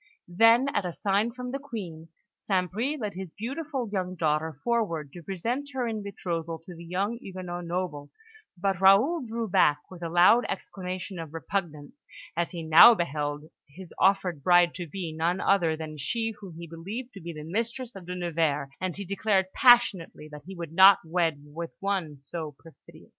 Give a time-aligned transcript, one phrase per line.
[0.27, 2.71] Then, at a sign from the Queen, St.
[2.71, 7.19] Bris led his beautiful young daughter forward to present her in betrothal to the young
[7.21, 8.09] Huguenot noble;
[8.57, 12.03] but Raoul drew back with a loud exclamation of repugnance,
[12.35, 16.65] as he now beheld his offered bride to be none other than she whom he
[16.65, 20.71] believed to be the mistress of De Nevers, and he declared passionately that he would
[20.73, 23.09] not wed with one so perfidious.